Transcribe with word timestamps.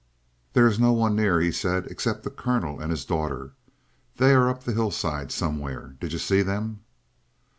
"There 0.53 0.65
is 0.65 0.79
no 0.79 0.93
one 0.93 1.15
near," 1.15 1.39
he 1.39 1.51
said, 1.51 1.85
"except 1.85 2.23
the 2.23 2.31
colonel 2.31 2.79
and 2.79 2.89
his 2.89 3.05
daughter. 3.05 3.51
They 4.17 4.33
are 4.33 4.49
up 4.49 4.63
the 4.63 4.73
hillside, 4.73 5.31
somewhere. 5.31 5.95
Did 5.99 6.11
you 6.11 6.17
see 6.17 6.41
them?" 6.41 6.79